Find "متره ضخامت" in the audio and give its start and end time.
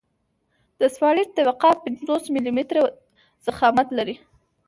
2.57-3.87